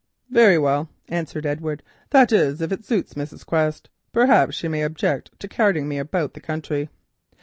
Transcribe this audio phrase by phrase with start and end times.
[0.31, 3.45] "Very well," answered Edward, "that is if it suits Mrs.
[3.45, 3.87] Quest.
[4.11, 6.89] Perhaps she may object to carting me about the country."